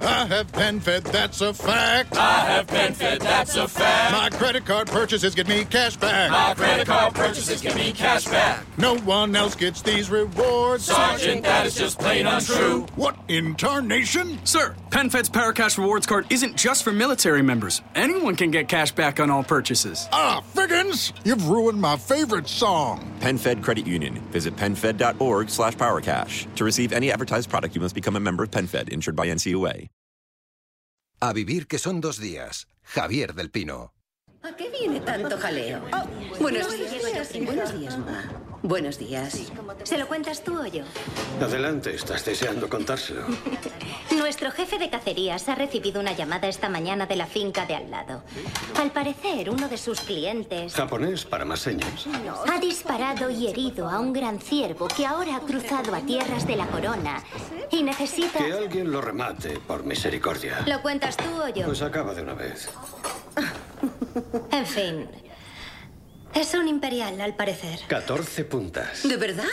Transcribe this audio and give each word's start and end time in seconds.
I 0.00 0.26
have 0.26 0.52
PenFed, 0.52 1.10
that's 1.10 1.40
a 1.40 1.52
fact. 1.52 2.16
I 2.16 2.40
have 2.46 2.66
PenFed, 2.68 3.18
that's 3.18 3.56
a 3.56 3.66
fact. 3.66 4.12
My 4.12 4.30
credit 4.38 4.64
card 4.64 4.86
purchases 4.86 5.34
get 5.34 5.48
me 5.48 5.64
cash 5.64 5.96
back. 5.96 6.30
My 6.30 6.54
credit 6.54 6.86
card 6.86 7.14
purchases 7.14 7.60
get 7.60 7.74
me 7.74 7.92
cash 7.92 8.26
back. 8.26 8.64
No 8.78 8.96
one 8.98 9.34
else 9.34 9.56
gets 9.56 9.82
these 9.82 10.08
rewards. 10.08 10.84
Sergeant, 10.84 11.42
that 11.42 11.66
is 11.66 11.74
just 11.74 11.98
plain 11.98 12.26
untrue. 12.28 12.82
What 12.94 13.16
in 13.26 13.56
tarnation? 13.56 14.38
Sir, 14.46 14.76
PenFed's 14.90 15.30
Paracash 15.30 15.78
Rewards 15.78 16.06
card 16.06 16.26
isn't 16.30 16.56
just 16.56 16.84
for 16.84 16.92
military 16.92 17.42
members. 17.42 17.82
Anyone 17.96 18.36
can 18.36 18.52
get 18.52 18.68
cash 18.68 18.92
back 18.92 19.18
on 19.18 19.30
all 19.30 19.42
purchases. 19.42 20.08
Ah, 20.12 20.44
Figgins, 20.88 21.12
you've 21.24 21.48
ruined 21.48 21.80
my 21.80 21.96
favorite 21.96 22.48
song. 22.48 23.00
PenFed 23.20 23.62
Credit 23.62 23.86
Union. 23.86 24.14
Visit 24.30 24.56
PenFed.org 24.56 25.50
slash 25.50 25.74
PowerCash. 25.76 26.54
To 26.56 26.64
receive 26.64 26.92
any 26.92 27.12
advertised 27.12 27.50
product, 27.50 27.74
you 27.74 27.80
must 27.80 27.94
become 27.94 28.16
a 28.16 28.20
member 28.20 28.44
of 28.44 28.50
PenFed, 28.50 28.88
insured 28.88 29.16
by 29.16 29.26
NCUA. 29.26 29.88
A 31.20 31.32
vivir 31.34 31.66
que 31.66 31.78
son 31.78 32.00
dos 32.00 32.18
días. 32.18 32.64
Javier 32.94 33.34
del 33.34 33.48
Pino. 33.48 33.90
¿A 34.48 34.56
qué 34.56 34.70
viene 34.70 35.00
tanto 35.00 35.36
jaleo? 35.36 35.82
buenos 36.40 36.72
días. 36.72 37.32
Buenos 37.44 37.78
días, 37.78 37.98
mamá. 37.98 38.24
Buenos 38.62 38.98
días. 38.98 39.52
¿Se 39.84 39.98
lo 39.98 40.08
cuentas 40.08 40.42
tú 40.42 40.58
o 40.58 40.66
yo? 40.66 40.84
Adelante, 41.40 41.94
estás 41.94 42.24
deseando 42.24 42.68
contárselo. 42.68 43.22
Nuestro 44.16 44.50
jefe 44.50 44.78
de 44.78 44.88
cacerías 44.88 45.48
ha 45.48 45.54
recibido 45.54 46.00
una 46.00 46.12
llamada 46.12 46.48
esta 46.48 46.68
mañana 46.68 47.06
de 47.06 47.16
la 47.16 47.26
finca 47.26 47.66
de 47.66 47.76
al 47.76 47.90
lado. 47.90 48.22
Al 48.80 48.90
parecer, 48.90 49.50
uno 49.50 49.68
de 49.68 49.76
sus 49.76 50.00
clientes 50.00 50.74
Japonés 50.74 51.24
para 51.24 51.44
más 51.44 51.60
señas. 51.60 52.06
ha 52.50 52.58
disparado 52.58 53.30
y 53.30 53.48
herido 53.48 53.88
a 53.88 54.00
un 54.00 54.12
gran 54.12 54.40
ciervo 54.40 54.88
que 54.88 55.06
ahora 55.06 55.36
ha 55.36 55.40
cruzado 55.40 55.94
a 55.94 56.00
tierras 56.00 56.46
de 56.46 56.56
la 56.56 56.66
corona 56.66 57.22
y 57.70 57.82
necesita... 57.82 58.38
Que 58.38 58.52
alguien 58.52 58.90
lo 58.90 59.00
remate, 59.02 59.60
por 59.60 59.84
misericordia. 59.84 60.64
¿Lo 60.66 60.80
cuentas 60.80 61.16
tú 61.16 61.42
o 61.42 61.48
yo? 61.48 61.66
Pues 61.66 61.82
acaba 61.82 62.14
de 62.14 62.22
una 62.22 62.34
vez. 62.34 62.68
En 64.50 64.66
fin. 64.66 65.08
Es 66.34 66.54
un 66.54 66.68
imperial, 66.68 67.20
al 67.20 67.34
parecer. 67.34 67.80
14 67.88 68.44
puntas. 68.44 69.08
¿De 69.08 69.16
verdad? 69.16 69.44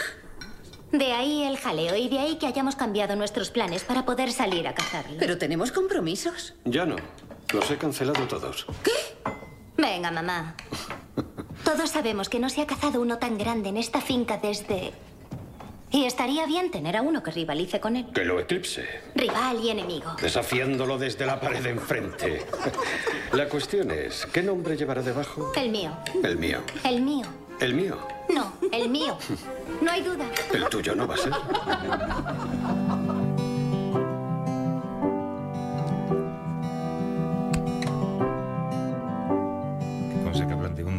De 0.91 1.13
ahí 1.13 1.43
el 1.43 1.57
jaleo 1.57 1.95
y 1.95 2.09
de 2.09 2.19
ahí 2.19 2.35
que 2.37 2.47
hayamos 2.47 2.75
cambiado 2.75 3.15
nuestros 3.15 3.49
planes 3.49 3.83
para 3.83 4.05
poder 4.05 4.31
salir 4.31 4.67
a 4.67 4.73
cazarlo. 4.75 5.17
Pero 5.19 5.37
tenemos 5.37 5.71
compromisos. 5.71 6.53
Ya 6.63 6.85
no. 6.85 6.95
Los 7.53 7.69
he 7.71 7.77
cancelado 7.77 8.27
todos. 8.27 8.65
Venga, 9.77 10.11
mamá. 10.11 10.55
Todos 11.63 11.89
sabemos 11.89 12.29
que 12.29 12.39
no 12.39 12.49
se 12.49 12.61
ha 12.61 12.67
cazado 12.67 13.01
uno 13.01 13.17
tan 13.17 13.37
grande 13.37 13.69
en 13.69 13.77
esta 13.77 14.01
finca 14.01 14.37
desde... 14.37 14.93
Y 15.95 16.03
estaría 16.03 16.45
bien 16.45 16.71
tener 16.71 16.97
a 16.97 17.01
uno 17.01 17.23
que 17.23 17.31
rivalice 17.31 17.79
con 17.79 17.95
él. 17.95 18.07
Que 18.13 18.25
lo 18.25 18.37
eclipse. 18.37 18.85
Rival 19.15 19.63
y 19.63 19.69
enemigo. 19.69 20.13
Desafiándolo 20.21 20.97
desde 20.97 21.25
la 21.25 21.39
pared 21.39 21.63
de 21.63 21.69
enfrente. 21.69 22.45
La 23.31 23.47
cuestión 23.47 23.89
es, 23.91 24.25
¿qué 24.25 24.43
nombre 24.43 24.75
llevará 24.75 25.01
debajo? 25.01 25.53
El 25.55 25.69
mío. 25.69 25.97
El 26.21 26.37
mío. 26.37 26.59
El 26.83 27.01
mío. 27.01 27.25
El 27.61 27.73
mío. 27.75 27.97
No, 28.27 28.51
el 28.73 28.89
mío. 28.89 29.17
No 29.79 29.89
hay 29.89 30.01
duda. 30.01 30.25
El 30.53 30.65
tuyo 30.65 30.95
no 30.95 31.07
va 31.07 31.15
a 31.15 31.17
ser. 31.17 31.31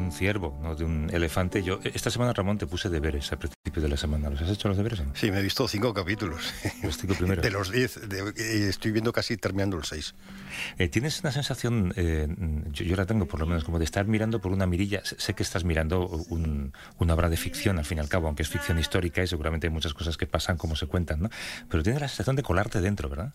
Un 0.07 0.13
ciervo, 0.13 0.59
no 0.63 0.75
de 0.75 0.85
un 0.85 1.11
elefante. 1.13 1.63
Yo 1.63 1.81
esta 1.85 2.11
semana 2.11 2.33
Ramón 2.33 2.59
te 2.59 2.67
puse 2.67 2.89
deberes 2.89 3.31
al 3.33 3.39
principio 3.39 3.83
de 3.83 3.89
la 3.89 3.97
semana. 3.97 4.31
¿Los 4.31 4.41
has 4.43 4.51
hecho 4.51 4.69
los 4.69 4.77
deberes? 4.77 5.03
Sí, 5.15 5.31
me 5.31 5.41
he 5.41 5.43
visto 5.43 5.67
cinco 5.69 5.93
capítulos. 5.93 6.53
Los 6.83 6.97
cinco 6.99 7.15
primeros. 7.15 7.43
De 7.43 7.51
los 7.51 7.71
diez, 7.71 8.01
de- 8.09 8.33
eh, 8.37 8.69
estoy 8.69 8.93
viendo 8.93 9.13
casi 9.13 9.37
terminando 9.37 9.77
el 9.77 9.85
seis. 9.85 10.15
Eh, 10.79 10.89
¿Tienes 10.89 11.21
una 11.21 11.33
sensación, 11.33 11.93
eh, 11.97 12.29
yo, 12.71 12.85
yo 12.85 12.97
la 12.97 13.07
tengo 13.07 13.27
por 13.27 13.41
lo 13.41 13.47
menos, 13.47 13.65
como 13.65 13.79
de 13.79 13.85
estar 13.85 14.07
mirando 14.07 14.41
por 14.41 14.53
una 14.53 14.67
mirilla? 14.67 15.03
Sé 15.05 15.35
que 15.35 15.43
estás 15.43 15.65
mirando 15.65 16.07
un- 16.07 16.73
una 16.99 17.15
obra 17.15 17.29
de 17.29 17.37
ficción, 17.37 17.79
al 17.79 17.85
fin 17.85 17.99
y 17.99 18.01
al 18.01 18.09
cabo, 18.09 18.29
aunque 18.29 18.43
es 18.43 18.49
ficción 18.49 18.79
histórica 18.79 19.23
y 19.23 19.27
seguramente 19.27 19.67
hay 19.67 19.73
muchas 19.73 19.95
cosas 19.95 20.17
que 20.17 20.27
pasan 20.27 20.57
como 20.57 20.77
se 20.77 20.87
cuentan, 20.87 21.21
¿no? 21.21 21.31
Pero 21.69 21.83
tienes 21.83 22.01
la 22.01 22.09
sensación 22.09 22.37
de 22.37 22.43
colarte 22.43 22.81
dentro, 22.81 23.09
¿verdad? 23.09 23.33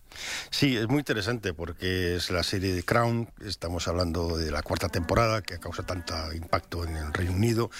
Sí, 0.50 0.76
es 0.76 0.88
muy 0.88 0.98
interesante 0.98 1.52
porque 1.52 2.16
es 2.16 2.30
la 2.30 2.42
serie 2.42 2.74
de 2.74 2.82
Crown, 2.82 3.28
estamos 3.44 3.86
hablando 3.88 4.36
de 4.38 4.50
la 4.50 4.62
cuarta 4.62 4.88
temporada 4.88 5.42
que 5.42 5.58
causa 5.58 5.82
tanto 5.84 6.14
impacto 6.34 6.61
en 6.70 6.96
el 6.96 7.12
Reino 7.12 7.32
Unido, 7.32 7.70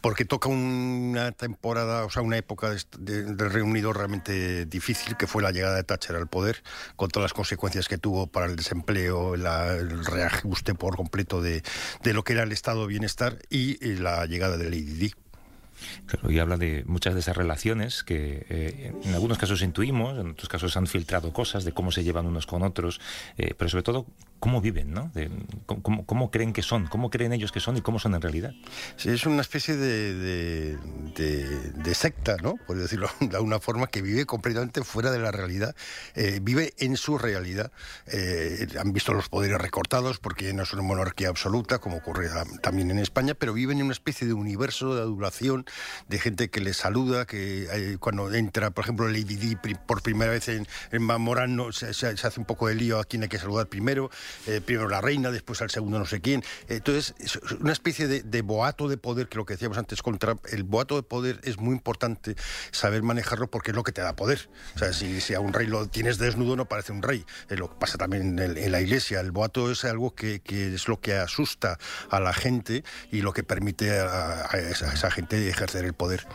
porque 0.00 0.24
toca 0.24 0.48
una 0.48 1.32
temporada, 1.32 2.04
o 2.04 2.10
sea, 2.10 2.22
una 2.22 2.36
época 2.36 2.70
de- 2.70 2.82
de- 2.98 3.22
del 3.34 3.50
Reino 3.50 3.68
Unido 3.68 3.92
realmente 3.92 4.66
difícil, 4.66 5.16
que 5.16 5.26
fue 5.26 5.42
la 5.42 5.52
llegada 5.52 5.76
de 5.76 5.84
Thatcher 5.84 6.16
al 6.16 6.26
poder, 6.26 6.62
con 6.96 7.10
todas 7.10 7.26
las 7.26 7.32
consecuencias 7.32 7.88
que 7.88 7.98
tuvo 7.98 8.26
para 8.26 8.46
el 8.46 8.56
desempleo, 8.56 9.34
el 9.34 10.04
reajuste 10.04 10.74
por 10.74 10.96
completo 10.96 11.40
de, 11.40 11.62
de 12.02 12.12
lo 12.14 12.24
que 12.24 12.32
era 12.32 12.42
el 12.42 12.52
estado 12.52 12.82
de 12.82 12.88
bienestar 12.88 13.38
y, 13.50 13.84
y 13.86 13.96
la 13.96 14.26
llegada 14.26 14.56
de 14.56 14.64
Lady 14.64 14.82
Di. 14.82 15.14
Claro, 16.04 16.30
y 16.30 16.38
habla 16.38 16.58
de 16.58 16.84
muchas 16.86 17.14
de 17.14 17.20
esas 17.20 17.36
relaciones 17.38 18.02
que 18.04 18.44
eh, 18.50 18.92
en 19.02 19.14
algunos 19.14 19.38
casos 19.38 19.62
intuimos, 19.62 20.18
en 20.18 20.32
otros 20.32 20.48
casos 20.50 20.76
han 20.76 20.86
filtrado 20.86 21.32
cosas 21.32 21.64
de 21.64 21.72
cómo 21.72 21.90
se 21.90 22.04
llevan 22.04 22.26
unos 22.26 22.46
con 22.46 22.62
otros, 22.62 23.00
eh, 23.38 23.54
pero 23.56 23.70
sobre 23.70 23.84
todo 23.84 24.06
cómo 24.40 24.60
viven, 24.60 24.92
¿no? 24.92 25.12
Cómo- 25.66 26.30
creen 26.30 26.52
que 26.52 26.62
son, 26.62 26.86
cómo 26.86 27.10
creen 27.10 27.32
ellos 27.32 27.52
que 27.52 27.60
son 27.60 27.76
y 27.76 27.82
cómo 27.82 27.98
son 27.98 28.14
en 28.14 28.22
realidad. 28.22 28.52
Sí, 28.96 29.10
es 29.10 29.26
una 29.26 29.42
especie 29.42 29.76
de, 29.76 30.76
secta, 31.94 32.36
¿no? 32.42 32.54
Por 32.66 32.78
decirlo 32.78 33.08
de 33.20 33.36
alguna 33.36 33.60
forma, 33.60 33.86
que 33.88 34.00
vive 34.02 34.24
completamente 34.26 34.82
fuera 34.82 35.10
de 35.10 35.18
la 35.18 35.30
realidad, 35.30 35.74
eh, 36.14 36.40
vive 36.42 36.72
en 36.78 36.96
su 36.96 37.18
realidad. 37.18 37.70
Eh, 38.06 38.66
han 38.78 38.92
visto 38.92 39.12
los 39.12 39.28
poderes 39.28 39.58
recortados 39.58 40.18
porque 40.18 40.52
no 40.52 40.62
es 40.62 40.72
una 40.72 40.82
monarquía 40.82 41.28
absoluta, 41.28 41.78
como 41.78 41.96
ocurre 41.98 42.28
también 42.62 42.90
en 42.90 42.98
España, 42.98 43.34
pero 43.34 43.52
viven 43.52 43.78
en 43.78 43.84
una 43.84 43.92
especie 43.92 44.26
de 44.26 44.32
universo 44.32 44.94
de 44.94 45.02
adulación, 45.02 45.66
de 46.08 46.18
gente 46.18 46.48
que 46.48 46.60
les 46.60 46.76
saluda, 46.78 47.26
que 47.26 47.68
eh, 47.70 47.96
cuando 47.98 48.32
entra, 48.32 48.70
por 48.70 48.84
ejemplo, 48.84 49.08
Lady 49.08 49.36
Di 49.36 49.56
por 49.86 50.02
primera 50.02 50.30
vez 50.30 50.48
en, 50.48 50.66
en 50.92 51.02
Mamorano, 51.02 51.72
se, 51.72 51.92
se- 51.92 52.06
hace 52.06 52.40
un 52.40 52.46
poco 52.46 52.68
de 52.68 52.74
lío 52.74 52.98
a 52.98 53.04
quién 53.04 53.22
hay 53.22 53.28
que 53.28 53.38
saludar 53.38 53.66
primero, 53.66 54.10
eh, 54.46 54.60
primero 54.60 54.88
la 54.88 55.00
reina, 55.00 55.30
después 55.30 55.60
al 55.62 55.70
segundo 55.70 55.98
no 55.98 56.06
sé 56.06 56.20
quién. 56.20 56.42
Entonces, 56.68 57.14
es 57.18 57.36
una 57.60 57.72
especie 57.72 58.08
de, 58.08 58.42
boato 58.42 58.88
de 58.88 58.96
poder, 58.96 59.28
que 59.28 59.38
lo 59.38 59.44
que 59.44 59.54
decíamos 59.54 59.78
antes 59.78 60.02
con 60.02 60.18
Trump, 60.18 60.44
el 60.50 60.62
boato 60.62 60.96
de 60.96 61.02
poder 61.02 61.40
es 61.44 61.58
muy 61.58 61.74
importante 61.74 62.36
saber 62.70 63.02
manejarlo 63.02 63.50
porque 63.50 63.70
es 63.70 63.76
lo 63.76 63.82
que 63.82 63.92
te 63.92 64.00
da 64.00 64.16
poder. 64.16 64.48
O 64.74 64.78
sea, 64.78 64.92
si, 64.92 65.20
si 65.20 65.34
a 65.34 65.40
un 65.40 65.52
rey 65.52 65.66
lo 65.66 65.86
tienes 65.88 66.18
desnudo 66.18 66.56
no 66.56 66.66
parece 66.66 66.92
un 66.92 67.02
rey. 67.02 67.24
Es 67.48 67.58
lo 67.58 67.68
que 67.68 67.76
pasa 67.76 67.98
también 67.98 68.38
en, 68.38 68.72
la 68.72 68.80
iglesia. 68.80 69.20
El 69.20 69.32
boato 69.32 69.70
es 69.70 69.84
algo 69.84 70.14
que, 70.14 70.42
es 70.46 70.88
lo 70.88 71.00
que 71.00 71.14
asusta 71.14 71.78
a 72.08 72.20
la 72.20 72.32
gente 72.32 72.84
y 73.10 73.22
lo 73.22 73.32
que 73.32 73.42
permite 73.42 73.90
a 73.90 74.48
esa 74.52 75.10
gente 75.10 75.48
ejercer 75.48 75.84
el 75.84 75.94
poder. 75.94 76.26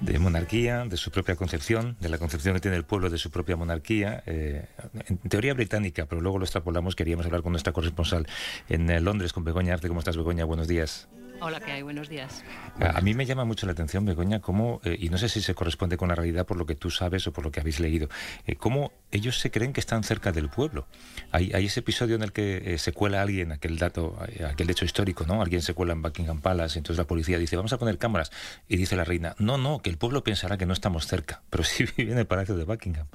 De 0.00 0.18
monarquía, 0.18 0.84
de 0.84 0.96
su 0.96 1.10
propia 1.10 1.36
concepción, 1.36 1.96
de 2.00 2.08
la 2.08 2.18
concepción 2.18 2.54
que 2.54 2.60
tiene 2.60 2.76
el 2.76 2.84
pueblo 2.84 3.10
de 3.10 3.18
su 3.18 3.30
propia 3.30 3.56
monarquía, 3.56 4.22
eh, 4.26 4.66
en 5.08 5.18
teoría 5.18 5.54
británica, 5.54 6.06
pero 6.06 6.20
luego 6.20 6.38
lo 6.38 6.44
extrapolamos, 6.44 6.96
queríamos 6.96 7.26
hablar 7.26 7.42
con 7.42 7.52
nuestra 7.52 7.72
corresponsal 7.72 8.26
en 8.68 8.90
eh, 8.90 9.00
Londres, 9.00 9.32
con 9.32 9.44
Begoña 9.44 9.74
Arte. 9.74 9.88
¿Cómo 9.88 10.00
estás, 10.00 10.16
Begoña? 10.16 10.44
Buenos 10.44 10.68
días. 10.68 11.08
Hola, 11.44 11.58
¿qué 11.58 11.72
hay? 11.72 11.82
Buenos 11.82 12.08
días. 12.08 12.44
A 12.78 12.98
a 12.98 13.00
mí 13.00 13.14
me 13.14 13.26
llama 13.26 13.44
mucho 13.44 13.66
la 13.66 13.72
atención, 13.72 14.04
Begoña, 14.04 14.38
cómo, 14.38 14.80
eh, 14.84 14.96
y 14.96 15.08
no 15.08 15.18
sé 15.18 15.28
si 15.28 15.42
se 15.42 15.56
corresponde 15.56 15.96
con 15.96 16.08
la 16.08 16.14
realidad 16.14 16.46
por 16.46 16.56
lo 16.56 16.66
que 16.66 16.76
tú 16.76 16.88
sabes 16.88 17.26
o 17.26 17.32
por 17.32 17.42
lo 17.42 17.50
que 17.50 17.58
habéis 17.58 17.80
leído, 17.80 18.08
eh, 18.46 18.54
cómo 18.54 18.92
ellos 19.10 19.40
se 19.40 19.50
creen 19.50 19.72
que 19.72 19.80
están 19.80 20.04
cerca 20.04 20.30
del 20.30 20.48
pueblo. 20.48 20.86
Hay, 21.32 21.50
ese 21.52 21.80
episodio 21.80 22.14
en 22.14 22.22
el 22.22 22.30
que 22.30 22.74
eh, 22.74 22.78
se 22.78 22.92
cuela 22.92 23.22
alguien, 23.22 23.50
aquel 23.50 23.76
dato, 23.76 24.16
aquel 24.48 24.70
hecho 24.70 24.84
histórico, 24.84 25.24
¿no? 25.26 25.42
Alguien 25.42 25.62
se 25.62 25.74
cuela 25.74 25.94
en 25.94 26.02
Buckingham 26.02 26.40
Palace, 26.40 26.78
entonces 26.78 26.98
la 26.98 27.08
policía 27.08 27.38
dice, 27.38 27.56
vamos 27.56 27.72
a 27.72 27.78
poner 27.78 27.98
cámaras, 27.98 28.30
y 28.68 28.76
dice 28.76 28.94
la 28.94 29.02
reina, 29.02 29.34
no, 29.40 29.58
no, 29.58 29.80
que 29.80 29.90
el 29.90 29.98
pueblo 29.98 30.22
pensará 30.22 30.56
que 30.58 30.66
no 30.66 30.72
estamos 30.72 31.08
cerca, 31.08 31.42
pero 31.50 31.64
sí 31.64 31.86
vive 31.96 32.12
en 32.12 32.18
el 32.18 32.26
Palacio 32.26 32.54
de 32.54 32.62
Buckingham. 32.62 33.08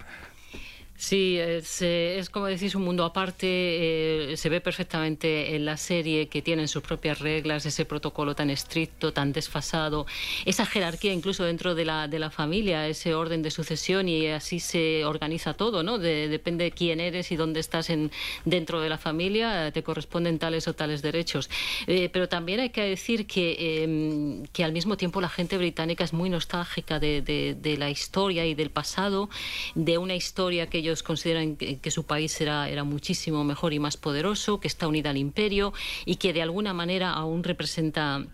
Sí, 1.00 1.38
es, 1.38 1.84
eh, 1.84 2.18
es 2.18 2.32
como 2.32 2.48
decís 2.48 2.74
un 2.74 2.82
mundo 2.84 3.06
aparte. 3.06 4.32
eh, 4.32 4.36
se 4.38 4.50
ve 4.50 4.62
perfectamente 4.62 5.56
en 5.56 5.64
la 5.64 5.78
serie 5.78 6.28
que 6.28 6.42
tienen 6.42 6.68
sus 6.68 6.82
propias 6.82 7.20
reglas, 7.20 7.68
ese 7.68 7.86
protocolo 7.86 8.34
tan 8.34 8.50
estricto, 8.50 9.14
tan 9.14 9.32
desfasado, 9.32 10.08
esa 10.46 10.66
jerarquía 10.66 11.14
incluso 11.14 11.44
dentro 11.44 11.76
de 11.76 11.86
la, 11.86 12.08
de 12.08 12.18
la 12.18 12.32
familia, 12.32 12.88
ese 12.88 13.14
orden 13.14 13.44
de 13.44 13.52
sucesión 13.52 14.10
y 14.10 14.26
así 14.28 14.60
se 14.60 15.06
organiza 15.06 15.54
todo, 15.54 15.84
¿no? 15.84 16.00
De- 16.00 16.30
depende 16.30 16.64
de 16.66 16.72
quién 16.72 17.00
eres 17.00 17.32
y 17.32 17.36
dónde 17.36 17.60
estás 17.60 17.92
en, 17.92 18.12
dentro 18.46 18.82
de 18.82 18.90
la 18.90 18.98
familia, 18.98 19.68
eh, 19.68 19.72
te 19.72 19.84
corresponden 19.84 20.40
tales 20.40 20.68
o 20.68 20.74
tales 20.74 21.04
derechos. 21.04 21.48
Eh, 21.86 22.10
pero 22.12 22.28
también 22.28 22.60
hay 22.60 22.70
que 22.72 22.82
decir 22.82 23.28
que, 23.28 23.56
eh, 23.60 24.44
que 24.52 24.64
al 24.64 24.72
mismo 24.72 24.98
tiempo 24.98 25.22
la 25.22 25.30
gente 25.30 25.58
británica 25.60 26.04
es 26.04 26.14
muy 26.14 26.30
nostálgica 26.32 27.00
de, 27.00 27.22
de- 27.22 27.54
de 27.56 27.78
la 27.78 27.90
historia 27.92 28.46
y 28.48 28.56
del 28.56 28.72
pasado, 28.72 29.30
de 29.76 29.98
una 30.00 30.16
historia 30.16 30.68
que 30.68 30.82
ellos 30.88 31.04
consideran 31.04 31.56
que, 31.56 31.92
su 31.92 32.06
país 32.06 32.40
era, 32.42 32.70
era 32.70 32.84
muchísimo 32.84 33.44
mejor 33.44 33.74
y 33.74 33.80
más 33.80 33.98
poderoso, 33.98 34.60
que 34.60 34.68
está 34.68 34.88
unida 34.88 35.10
al 35.10 35.18
imperio 35.18 35.74
y 36.06 36.16
que 36.16 36.34
de 36.34 36.42
alguna 36.42 36.74
manera 36.74 37.14
aún 37.14 37.44
representa 37.44 38.26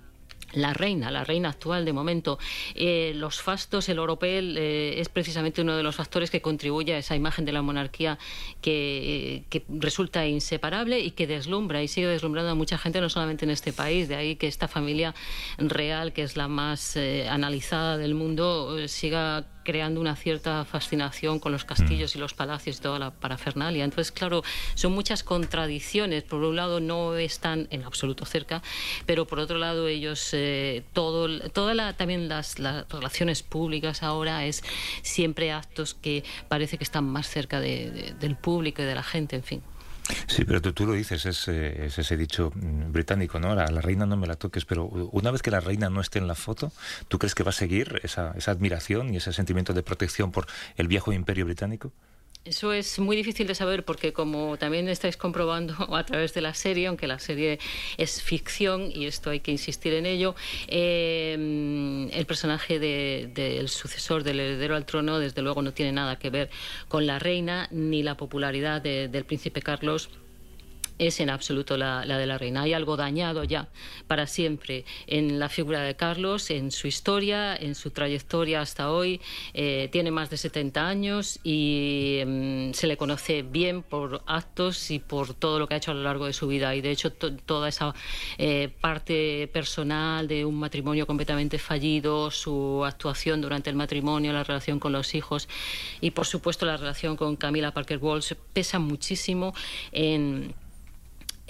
la 0.53 0.73
reina, 0.73 1.11
la 1.11 1.23
reina 1.23 1.50
actual 1.50 1.85
de 1.85 1.94
momento. 1.94 2.39
Eh, 2.75 3.13
los 3.15 3.41
fastos, 3.41 3.89
el 3.89 4.00
oropel 4.00 4.57
eh, 4.57 5.00
es 5.00 5.09
precisamente 5.09 5.61
uno 5.61 5.75
de 5.75 5.83
los 5.83 5.95
factores 5.95 6.29
que 6.29 6.41
contribuye 6.41 6.94
a 6.94 6.97
esa 6.97 7.15
imagen 7.15 7.45
de 7.45 7.51
la 7.51 7.61
monarquía 7.61 8.17
que, 8.61 9.44
que, 9.49 9.63
resulta 9.69 10.25
inseparable 10.27 10.99
y 10.99 11.11
que 11.11 11.27
deslumbra 11.27 11.81
y 11.81 11.88
sigue 11.88 12.07
deslumbrando 12.07 12.51
a 12.51 12.56
mucha 12.56 12.77
gente, 12.77 13.01
no 13.01 13.09
solamente 13.09 13.45
en 13.45 13.51
este 13.51 13.73
país. 13.73 14.07
De 14.07 14.15
ahí 14.15 14.35
que 14.35 14.47
esta 14.47 14.67
familia 14.67 15.15
real, 15.57 16.13
que 16.13 16.23
es 16.23 16.38
la 16.38 16.47
más 16.47 16.95
eh, 16.95 17.27
analizada 17.27 17.97
del 17.97 18.13
mundo, 18.13 18.88
siga 18.88 19.47
creando 19.63 20.00
una 20.01 20.15
cierta 20.15 20.65
fascinación 20.65 21.39
con 21.39 21.51
los 21.51 21.65
castillos 21.65 22.15
y 22.15 22.19
los 22.19 22.33
palacios 22.33 22.77
y 22.77 22.81
toda 22.81 23.00
la 23.00 23.12
parafernalia. 23.12 23.83
Entonces, 23.83 24.12
claro, 24.12 24.44
son 24.75 24.94
muchas 24.94 25.24
contradicciones. 25.24 26.24
Por 26.24 26.44
un 26.44 26.56
lado, 26.56 26.80
no 26.80 27.15
están 27.15 27.68
en 27.71 27.83
absoluto 27.83 28.25
cerca, 28.25 28.62
pero 29.06 29.25
por 29.25 29.39
otro 29.39 29.57
lado, 29.57 29.88
ellos, 29.88 30.30
eh, 30.33 30.83
todo, 30.94 31.50
toda 31.50 31.74
la, 31.74 31.94
también 31.94 32.27
las, 32.27 32.60
las, 32.60 32.88
relaciones 32.89 33.44
públicas 33.44 34.04
ahora 34.04 34.45
es 34.45 34.63
siempre 35.01 35.51
actos 35.51 35.94
que 35.94 36.24
parece 36.48 36.77
que 36.77 36.83
están 36.83 37.06
más 37.06 37.27
cerca 37.27 37.59
de, 37.59 37.92
de, 37.92 38.13
del 38.13 38.36
público 38.36 38.81
y 38.81 38.86
de 38.86 38.95
la 38.95 39.04
gente, 39.04 39.36
en 39.36 39.44
fin. 39.44 39.62
Sí, 40.27 40.44
pero 40.45 40.61
tú, 40.61 40.73
tú 40.73 40.85
lo 40.85 40.94
dices, 40.94 41.25
es, 41.25 41.47
eh, 41.47 41.85
es, 41.85 41.97
ese 41.97 42.17
dicho 42.17 42.51
mm, 42.55 42.91
británico, 42.91 43.39
¿no? 43.39 43.55
La, 43.55 43.67
la, 43.67 43.81
reina 43.81 44.05
no 44.05 44.17
me 44.17 44.27
la 44.27 44.35
toques, 44.35 44.65
pero 44.65 44.85
una 44.85 45.31
vez 45.31 45.41
que 45.41 45.51
la 45.51 45.59
reina 45.59 45.89
no 45.89 46.01
esté 46.01 46.19
en 46.19 46.27
la 46.27 46.35
foto, 46.35 46.71
¿tú 47.07 47.19
crees 47.19 47.35
que 47.35 47.44
va 47.44 47.50
a 47.50 47.53
seguir 47.53 48.01
esa, 48.03 48.33
esa 48.35 48.51
admiración 48.51 49.13
y 49.13 49.17
ese 49.17 49.33
sentimiento 49.33 49.73
de 49.73 49.83
protección 49.83 50.31
por 50.31 50.47
el 50.75 50.88
viejo 50.88 51.13
imperio 51.13 51.45
británico? 51.45 51.91
Eso 52.45 52.74
es 52.74 53.00
muy 53.00 53.16
difícil 53.16 53.48
de 53.48 53.56
saber 53.56 53.86
porque 53.86 54.12
como 54.12 54.57
también 54.57 54.90
estáis 54.90 55.16
comprobando 55.16 55.75
a 55.95 56.06
través 56.06 56.34
de 56.34 56.42
la 56.42 56.54
serie, 56.54 56.88
aunque 56.88 57.07
la 57.07 57.19
serie 57.19 57.57
es 57.98 58.22
ficción 58.22 58.92
y 58.94 59.06
esto 59.06 59.30
hay 59.30 59.40
que 59.40 59.51
insistir 59.51 59.94
en 59.94 60.06
ello, 60.06 60.36
eh, 60.68 62.10
el 62.12 62.25
personaje 62.25 62.80
del 62.80 63.34
de, 63.34 63.66
sucesor, 63.69 64.24
del 64.24 64.42
heredero 64.42 64.75
al 64.75 64.86
trono, 64.86 65.19
desde 65.19 65.42
luego 65.42 65.62
no 65.62 65.72
tiene 65.72 65.94
nada 65.94 66.19
que 66.19 66.30
ver 66.30 66.50
con 66.90 67.07
la 67.07 67.18
reina 67.18 67.69
ni 67.72 68.04
la 68.04 68.18
popularidad 68.18 68.81
de, 68.81 69.07
del 69.07 69.24
príncipe 69.24 69.62
Carlos 69.62 70.10
es 71.00 71.19
en 71.19 71.30
absoluto 71.30 71.78
la, 71.78 72.06
de 72.06 72.25
la 72.25 72.38
reina. 72.38 72.63
Hay 72.63 72.74
algo 72.74 72.98
dañado 72.98 73.44
ya 73.44 73.69
para 74.07 74.28
siempre 74.28 74.86
en 75.07 75.40
la 75.40 75.50
figura 75.50 75.81
de 75.81 75.95
Carlos, 75.95 76.50
en 76.50 76.72
su 76.72 76.88
historia, 76.88 77.56
en 77.56 77.75
su 77.75 77.92
trayectoria 77.92 78.62
hasta 78.62 78.92
hoy. 78.92 79.22
Eh, 79.54 79.90
tiene 79.92 80.12
más 80.12 80.30
de 80.30 80.38
70 80.38 80.88
años 80.88 81.40
y 81.44 82.18
eh, 82.19 82.72
se 82.74 82.88
le 82.88 82.98
conoce 82.98 83.42
bien 83.42 83.84
por 83.84 84.24
actos 84.25 84.92
y 84.92 85.00
por 85.00 85.34
todo 85.34 85.60
lo 85.60 85.68
que 85.68 85.75
ha 85.75 85.78
hecho 85.78 85.92
a 85.92 85.95
lo 85.95 86.04
largo 86.04 86.25
de 86.25 86.34
su 86.34 86.48
vida. 86.48 86.75
Y 86.75 86.81
de 86.81 86.92
hecho 86.92 87.12
to 87.12 87.34
toda 87.38 87.69
esa 87.69 87.94
eh, 88.38 88.69
parte 88.81 89.50
personal 89.51 90.28
de 90.28 90.45
un 90.45 90.56
matrimonio 90.56 91.07
completamente 91.07 91.57
fallido, 91.57 92.31
su 92.31 92.84
actuación 92.86 93.42
durante 93.42 93.69
el 93.69 93.75
matrimonio, 93.75 94.34
la 94.34 94.44
relación 94.44 94.80
con 94.80 94.92
los 94.92 95.16
hijos 95.16 95.48
y 96.01 96.12
por 96.12 96.25
supuesto 96.25 96.66
la 96.66 96.78
relación 96.78 97.16
con 97.16 97.36
Camila 97.36 97.72
Parker 97.72 97.98
Bowles 97.98 98.36
pesa 98.54 98.80
muchísimo 98.80 99.54
en 99.92 100.54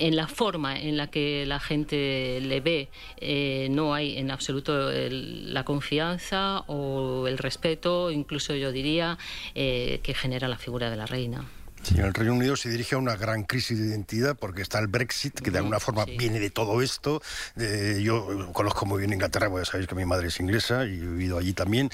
en 0.03 0.17
la 0.17 0.27
forma 0.27 0.77
en 0.77 0.97
la 0.97 1.07
que 1.07 1.45
la 1.45 1.61
gente 1.61 2.39
le 2.41 2.59
ve 2.59 2.89
eh, 3.21 3.69
no 3.71 3.93
hay 3.93 4.17
en 4.17 4.31
absoluto 4.31 4.91
el, 4.91 5.53
la 5.53 5.63
confianza 5.63 6.59
o 6.67 7.25
el 7.25 7.37
respeto, 7.37 8.11
incluso 8.11 8.53
yo 8.53 8.73
diría, 8.73 9.17
eh, 9.55 10.01
que 10.03 10.13
genera 10.13 10.49
la 10.49 10.57
figura 10.57 10.89
de 10.89 10.97
la 10.97 11.05
reina. 11.05 11.45
Sí, 11.83 11.99
el 11.99 12.13
Reino 12.13 12.33
Unido 12.33 12.55
se 12.55 12.69
dirige 12.69 12.95
a 12.95 12.97
una 12.97 13.17
gran 13.17 13.43
crisis 13.43 13.77
de 13.77 13.87
identidad 13.87 14.37
porque 14.37 14.61
está 14.61 14.79
el 14.79 14.87
Brexit, 14.87 15.39
que 15.39 15.51
de 15.51 15.57
alguna 15.57 15.81
forma 15.81 16.05
sí. 16.05 16.17
viene 16.17 16.39
de 16.39 16.49
todo 16.49 16.81
esto. 16.81 17.21
Eh, 17.57 17.99
yo 18.01 18.51
conozco 18.53 18.85
muy 18.85 18.99
bien 18.99 19.11
Inglaterra, 19.11 19.49
porque 19.49 19.65
ya 19.65 19.71
sabéis 19.71 19.87
que 19.87 19.95
mi 19.95 20.05
madre 20.05 20.27
es 20.27 20.39
inglesa 20.39 20.85
y 20.85 20.95
he 20.95 20.99
vivido 20.99 21.37
allí 21.37 21.53
también. 21.53 21.89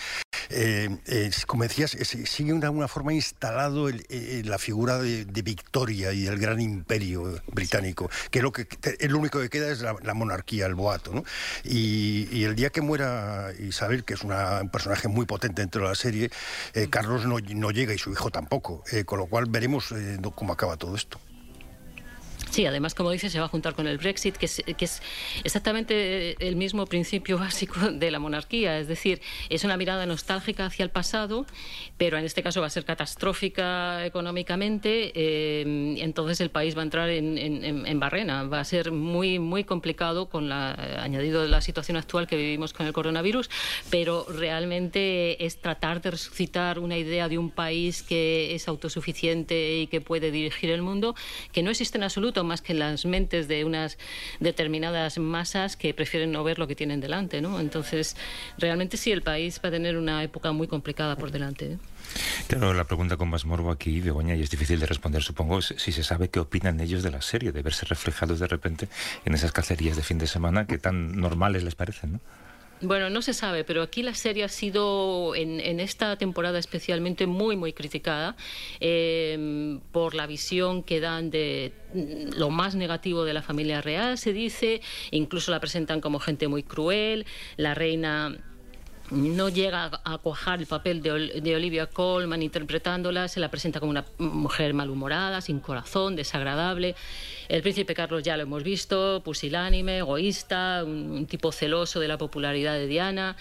Eh, 0.50 0.90
eh, 1.06 1.32
como 1.46 1.64
decías, 1.64 1.92
sigue 1.92 2.54
de 2.54 2.66
alguna 2.66 2.88
forma 2.88 3.14
instalado 3.14 3.88
el, 3.88 4.04
la 4.46 4.58
figura 4.58 4.98
de, 4.98 5.26
de, 5.26 5.42
Victoria 5.42 6.12
y 6.12 6.24
del 6.24 6.40
gran 6.40 6.60
imperio 6.60 7.40
británico, 7.48 8.10
que 8.32 8.42
lo 8.42 8.52
que 8.52 8.68
el 9.00 9.16
único 9.16 9.40
que 9.40 9.50
queda 9.50 9.72
es 9.72 9.82
la, 9.82 9.96
la 10.02 10.14
monarquía, 10.14 10.66
el 10.66 10.76
boato. 10.76 11.14
¿no? 11.14 11.24
Y, 11.64 12.28
y, 12.32 12.44
el 12.44 12.56
día 12.56 12.70
que 12.72 12.82
muera 12.82 13.52
Isabel, 13.60 14.04
que 14.04 14.16
es 14.16 14.24
una, 14.24 14.62
un 14.62 14.70
personaje 14.70 15.08
muy 15.08 15.26
potente 15.26 15.62
dentro 15.62 15.84
de 15.84 15.90
la 15.90 15.96
serie, 15.96 16.32
Carlos 16.90 17.26
no, 17.26 17.38
no, 17.40 17.72
llega 17.72 17.94
y 17.94 17.98
su 17.98 18.12
hijo 18.12 18.32
tampoco, 18.32 18.84
con 19.06 19.20
lo 19.20 19.28
cual 19.28 19.46
veremos 19.50 19.92
eh, 19.92 20.18
cómo 20.36 20.54
acaba 20.54 20.78
todo 20.78 20.96
esto. 20.96 21.20
Sí, 22.50 22.66
además, 22.66 22.96
como 22.96 23.12
dice, 23.12 23.30
se 23.30 23.40
va 23.40 23.46
a 23.46 23.48
juntar 23.48 23.76
con 23.76 23.88
el 23.88 24.00
Brexit, 24.00 24.36
que 24.36 24.48
es, 24.48 24.64
que 24.76 24.86
es, 24.86 25.04
exactamente 25.44 26.36
el 26.46 26.56
mismo 26.56 26.88
principio 26.88 27.38
básico 27.40 27.92
de 27.92 28.10
la 28.10 28.18
monarquía. 28.18 28.80
Es 28.80 28.88
decir, 28.88 29.22
es 29.50 29.64
una 29.64 29.78
mirada 29.78 30.06
nostálgica 30.08 30.66
hacia 30.66 30.84
el 30.84 30.90
pasado, 30.90 31.46
pero 31.98 32.18
en 32.18 32.26
este 32.26 32.42
caso 32.42 32.62
va 32.62 32.68
a 32.68 32.72
ser 32.72 32.86
catastrófica 32.86 34.04
económicamente. 34.06 35.12
Eh, 35.14 35.96
entonces 36.00 36.42
el 36.42 36.50
país 36.50 36.76
va 36.76 36.82
a 36.82 36.86
entrar 36.86 37.10
en, 37.10 37.38
en, 37.38 37.86
en, 37.86 38.00
barrena. 38.00 38.44
Va 38.44 38.62
a 38.62 38.66
ser 38.66 38.92
muy, 38.92 39.38
muy 39.38 39.64
complicado 39.64 40.28
con 40.28 40.50
la, 40.50 40.72
añadido 41.04 41.44
de 41.44 41.50
la 41.50 41.62
situación 41.62 41.98
actual 41.98 42.26
que 42.28 42.36
vivimos 42.36 42.74
con 42.74 42.88
el 42.88 42.94
coronavirus, 42.94 43.50
pero 43.92 44.26
realmente 44.28 45.46
es 45.46 45.58
tratar 45.62 46.02
de 46.02 46.12
resucitar 46.12 46.80
una 46.80 46.98
idea 46.98 47.30
de 47.30 47.38
un 47.38 47.52
país 47.52 48.02
que 48.02 48.56
es 48.56 48.68
autosuficiente 48.68 49.82
y 49.82 49.88
que 49.88 50.02
puede 50.02 50.32
dirigir 50.32 50.72
el 50.72 50.82
mundo, 50.82 51.16
que 51.52 51.62
no 51.62 51.70
existe 51.70 51.98
en 51.98 52.04
absoluto 52.06 52.39
más 52.44 52.62
que 52.62 52.74
las 52.74 53.06
mentes 53.06 53.48
de 53.48 53.66
unas 53.66 53.98
determinadas 54.40 55.18
masas 55.18 55.76
que 55.76 55.94
prefieren 55.94 56.32
no 56.32 56.44
ver 56.44 56.60
lo 56.60 56.68
que 56.68 56.76
tienen 56.76 57.02
delante, 57.02 57.42
¿no? 57.42 57.60
Entonces, 57.60 58.16
realmente 58.58 58.98
sí, 58.98 59.12
el 59.12 59.22
país 59.22 59.60
va 59.64 59.70
a 59.70 59.72
tener 59.72 59.98
una 59.98 60.24
época 60.24 60.52
muy 60.52 60.68
complicada 60.68 61.16
por 61.16 61.32
delante. 61.32 61.74
¿eh? 61.74 61.78
Claro, 62.48 62.74
la 62.74 62.86
pregunta 62.86 63.18
con 63.18 63.30
más 63.30 63.46
morbo 63.46 63.72
aquí, 63.72 64.02
Begoña, 64.02 64.36
y 64.36 64.42
es 64.42 64.50
difícil 64.50 64.80
de 64.80 64.86
responder, 64.86 65.22
supongo, 65.22 65.62
si 65.62 65.92
se 65.92 66.04
sabe 66.04 66.30
qué 66.30 66.40
opinan 66.40 66.80
ellos 66.80 67.04
de 67.04 67.12
la 67.12 67.22
serie, 67.22 67.52
de 67.52 67.62
verse 67.62 67.86
reflejados 67.86 68.40
de 68.40 68.48
repente 68.48 68.88
en 69.26 69.34
esas 69.34 69.52
cacerías 69.52 69.96
de 69.96 70.04
fin 70.04 70.18
de 70.18 70.28
semana 70.28 70.66
que 70.66 70.78
tan 70.78 71.20
normales 71.20 71.64
les 71.64 71.76
parecen, 71.76 72.14
¿no? 72.14 72.20
Bueno, 72.82 73.10
no 73.10 73.22
se 73.22 73.34
sabe, 73.34 73.66
pero 73.66 73.82
aquí 73.82 74.04
la 74.04 74.14
serie 74.14 74.46
ha 74.46 74.48
sido 74.48 75.36
en, 75.36 75.60
en 75.60 75.82
esta 75.82 76.18
temporada 76.18 76.60
especialmente 76.60 77.28
muy, 77.28 77.58
muy 77.58 77.74
criticada 77.74 78.38
eh, 78.80 79.80
por 79.92 80.16
la 80.16 80.28
visión 80.28 80.84
que 80.84 81.02
dan 81.02 81.30
de 81.30 81.74
lo 82.38 82.50
más 82.50 82.76
negativo 82.76 83.26
de 83.26 83.34
la 83.34 83.42
familia 83.42 83.82
real, 83.82 84.18
se 84.18 84.32
dice, 84.32 84.82
incluso 85.12 85.52
la 85.52 85.60
presentan 85.60 86.00
como 86.00 86.20
gente 86.20 86.48
muy 86.48 86.64
cruel, 86.64 87.26
la 87.58 87.74
reina 87.74 88.38
no 89.12 89.50
llega 89.50 90.02
a 90.04 90.18
cuajar 90.18 90.60
el 90.60 90.68
papel 90.68 91.02
de, 91.02 91.42
de, 91.42 91.56
Olivia 91.56 91.88
Colman 91.88 92.42
interpretándola, 92.42 93.28
se 93.28 93.40
la 93.40 93.50
presenta 93.50 93.80
como 93.80 93.90
una 93.90 94.06
mujer 94.18 94.74
malhumorada, 94.74 95.42
sin 95.42 95.60
corazón, 95.60 96.16
desagradable. 96.16 96.96
El 97.48 97.62
príncipe 97.62 97.94
Carlos 97.94 98.24
ya 98.24 98.38
lo 98.38 98.44
hemos 98.44 98.64
visto, 98.64 99.22
pusilánime, 99.24 100.00
egoísta, 100.00 100.84
un, 100.86 101.12
un 101.12 101.26
tipo 101.26 101.52
celoso 101.52 102.00
de 102.00 102.08
la 102.08 102.18
popularidad 102.18 102.74
de 102.74 102.88
Diana. 102.88 103.36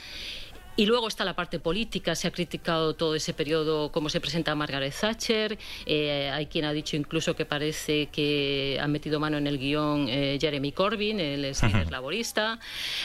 Y 0.79 0.87
luego 0.87 1.09
está 1.09 1.25
la 1.25 1.35
parte 1.35 1.59
política, 1.59 2.15
se 2.15 2.29
ha 2.29 2.31
criticado 2.31 2.95
todo 2.95 3.17
ese 3.17 3.35
periodo, 3.35 3.91
cómo 3.91 4.09
se 4.09 4.21
presenta 4.21 4.55
Margaret 4.55 4.95
Thatcher. 4.95 5.59
Eh, 5.87 6.31
hay 6.33 6.47
quien 6.47 6.65
ha 6.67 6.73
dicho 6.73 6.95
incluso 6.95 7.35
que 7.35 7.45
parece 7.45 8.07
que 8.13 8.79
ha 8.81 8.87
metido 8.87 9.19
mano 9.19 9.39
en 9.39 9.49
el 9.49 9.59
guion 9.59 10.07
eh, 10.09 10.39
Jeremy 10.41 10.71
Corbyn, 10.71 11.19
el 11.19 11.43
líder 11.43 11.57
uh 11.65 11.67
-huh. 11.67 11.91
laborista. 11.91 12.61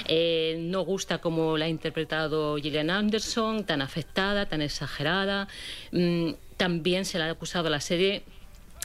Eh, 0.07 0.55
no 0.59 0.81
gusta 0.81 1.17
cómo 1.17 1.57
la 1.57 1.65
ha 1.65 1.67
interpretado 1.67 2.57
Gillian 2.57 2.91
Anderson, 2.91 3.65
tan 3.65 3.81
afectada, 3.81 4.45
tan 4.45 4.61
exagerada. 4.61 5.47
Mm, 5.91 6.33
también 6.57 7.05
se 7.05 7.17
le 7.17 7.23
ha 7.23 7.31
acusado 7.31 7.69
a 7.69 7.71
la 7.71 7.81
serie 7.81 8.21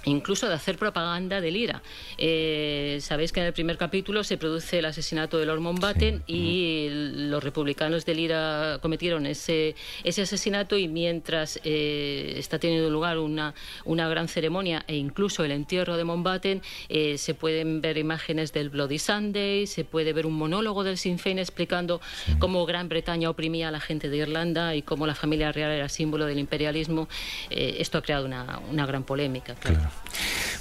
incluso 0.08 0.48
de 0.48 0.54
hacer 0.54 0.76
propaganda 0.76 1.40
del 1.40 1.56
IRA. 1.56 1.82
Eh, 2.16 2.98
Sabéis 3.00 3.32
que 3.32 3.40
en 3.40 3.46
el 3.46 3.52
primer 3.52 3.76
capítulo 3.76 4.24
se 4.24 4.36
produce 4.36 4.78
el 4.78 4.84
asesinato 4.84 5.38
de 5.38 5.46
Lord 5.46 5.60
Mountbatten 5.60 6.22
sí. 6.26 6.32
y 6.32 6.88
los 6.90 7.42
republicanos 7.42 8.04
del 8.04 8.20
IRA 8.20 8.78
cometieron 8.82 9.26
ese, 9.26 9.74
ese 10.04 10.22
asesinato 10.22 10.76
y 10.76 10.88
mientras 10.88 11.60
eh, 11.64 12.34
está 12.36 12.58
teniendo 12.58 12.90
lugar 12.90 13.18
una, 13.18 13.54
una 13.84 14.08
gran 14.08 14.28
ceremonia 14.28 14.84
e 14.86 14.96
incluso 14.96 15.44
el 15.44 15.52
entierro 15.52 15.96
de 15.96 16.04
Mountbatten, 16.04 16.62
eh, 16.88 17.18
se 17.18 17.34
pueden 17.34 17.80
ver 17.80 17.98
imágenes 17.98 18.52
del 18.52 18.70
Bloody 18.70 18.98
Sunday, 18.98 19.66
se 19.66 19.84
puede 19.84 20.12
ver 20.12 20.26
un 20.26 20.34
monólogo 20.34 20.84
del 20.84 20.98
Sinn 20.98 21.18
Féin 21.18 21.38
explicando 21.38 22.00
sí. 22.24 22.32
cómo 22.38 22.66
Gran 22.66 22.88
Bretaña 22.88 23.30
oprimía 23.30 23.68
a 23.68 23.70
la 23.70 23.80
gente 23.80 24.08
de 24.08 24.16
Irlanda 24.16 24.74
y 24.74 24.82
cómo 24.82 25.06
la 25.06 25.14
familia 25.14 25.52
real 25.52 25.70
era 25.70 25.88
símbolo 25.88 26.26
del 26.26 26.38
imperialismo. 26.38 27.08
Eh, 27.50 27.76
esto 27.78 27.98
ha 27.98 28.02
creado 28.02 28.26
una, 28.26 28.60
una 28.70 28.86
gran 28.86 29.04
polémica. 29.04 29.54
Claro. 29.54 29.78
claro. 29.78 29.90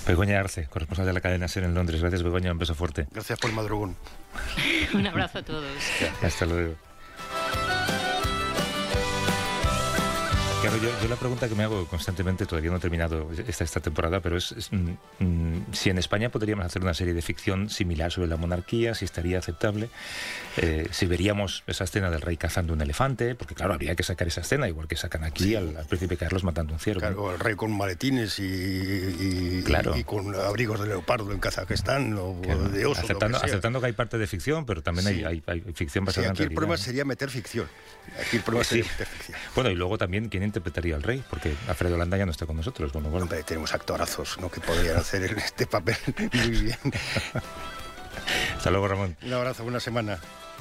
Begoña 0.07 0.39
Arce, 0.39 0.67
corresponsal 0.67 1.05
de 1.05 1.13
la 1.13 1.21
cadena 1.21 1.47
SER 1.47 1.65
en 1.65 1.73
Londres. 1.73 1.99
Gracias, 1.99 2.23
Begoña. 2.23 2.51
Un 2.51 2.59
beso 2.59 2.75
fuerte. 2.75 3.07
Gracias 3.11 3.37
por 3.39 3.49
el 3.49 3.55
madrugón. 3.55 3.95
Un 4.93 5.05
abrazo 5.05 5.39
a 5.39 5.43
todos. 5.43 5.65
Hasta 6.21 6.45
luego. 6.45 6.75
Yo, 10.69 11.01
yo, 11.01 11.07
la 11.07 11.15
pregunta 11.15 11.47
que 11.47 11.55
me 11.55 11.63
hago 11.63 11.85
constantemente, 11.87 12.45
todavía 12.45 12.69
no 12.71 12.77
he 12.77 12.79
terminado 12.79 13.29
esta, 13.47 13.63
esta 13.63 13.79
temporada, 13.79 14.19
pero 14.19 14.37
es, 14.37 14.51
es 14.51 14.71
mm, 14.71 14.91
mm, 15.19 15.65
si 15.73 15.89
en 15.89 15.97
España 15.97 16.29
podríamos 16.29 16.65
hacer 16.65 16.81
una 16.81 16.93
serie 16.93 17.13
de 17.13 17.21
ficción 17.21 17.69
similar 17.69 18.11
sobre 18.11 18.27
la 18.27 18.37
monarquía, 18.37 18.93
si 18.93 19.05
estaría 19.05 19.39
aceptable, 19.39 19.89
eh, 20.57 20.87
si 20.91 21.05
veríamos 21.05 21.63
esa 21.67 21.85
escena 21.85 22.09
del 22.11 22.21
rey 22.21 22.37
cazando 22.37 22.73
un 22.73 22.81
elefante, 22.81 23.35
porque 23.35 23.55
claro, 23.55 23.73
habría 23.73 23.95
que 23.95 24.03
sacar 24.03 24.27
esa 24.27 24.41
escena, 24.41 24.67
igual 24.67 24.87
que 24.87 24.95
sacan 24.97 25.23
aquí 25.23 25.43
Sí. 25.45 25.55
al, 25.55 25.75
al 25.77 25.85
príncipe 25.85 26.17
Carlos 26.17 26.43
matando 26.43 26.73
un 26.73 26.79
ciervo. 26.79 26.99
Claro, 27.01 27.33
el 27.33 27.39
rey 27.39 27.55
con 27.55 27.75
maletines 27.75 28.39
y, 28.39 28.43
y- 28.43 29.63
Claro. 29.63 29.95
y 29.97 30.03
con 30.03 30.35
abrigos 30.35 30.79
de 30.81 30.87
leopardo 30.87 31.31
en 31.31 31.39
Kazajistán 31.39 32.13
o 32.17 32.39
Claro, 32.41 32.69
de 32.69 32.85
oso. 32.85 33.01
aceptando, 33.01 33.39
que 33.39 33.45
aceptando 33.45 33.79
que 33.79 33.87
hay 33.87 33.93
parte 33.93 34.17
de 34.17 34.27
ficción, 34.27 34.65
pero 34.65 34.81
también 34.83 35.07
hay, 35.07 35.15
Sí. 35.17 35.23
hay, 35.25 35.43
hay 35.47 35.61
ficción 35.73 36.03
Sí, 36.03 36.07
basada 36.07 36.27
en 36.27 36.31
aquí 36.31 36.43
el 36.43 36.49
realidad. 36.49 36.55
problema 36.55 36.77
sería 36.77 37.05
meter 37.05 37.29
ficción. 37.29 37.67
Aquí 38.19 38.37
el 38.37 38.43
problema 38.43 38.63
Sí. 38.63 38.69
sería 38.81 38.91
meter 38.91 39.07
ficción. 39.07 39.37
Bueno, 39.55 39.69
y 39.71 39.75
luego 39.75 39.97
también, 39.97 40.29
¿quién 40.29 40.43
interpretaría 40.57 40.95
al 40.95 41.03
rey? 41.03 41.23
Porque 41.29 41.55
Alfredo 41.67 41.97
Landa 41.97 42.17
ya 42.17 42.25
no 42.25 42.31
está 42.31 42.45
con 42.45 42.55
nosotros. 42.57 42.91
Bueno, 42.91 43.09
bueno. 43.09 43.23
Hombre, 43.23 43.43
tenemos 43.43 43.73
actorazos 43.73 44.37
¿no? 44.39 44.49
que 44.49 44.59
podrían 44.59 44.97
hacer 44.97 45.23
este 45.23 45.67
papel 45.67 45.97
muy 46.33 46.49
bien. 46.49 46.77
Hasta 48.57 48.71
luego, 48.71 48.87
Ramón. 48.87 49.15
Un 49.21 49.33
abrazo, 49.33 49.63
buena 49.63 49.79
semana. 49.79 50.19